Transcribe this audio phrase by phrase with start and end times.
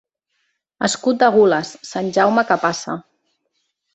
[0.87, 2.99] Escut de gules, Sant Jaume que passa.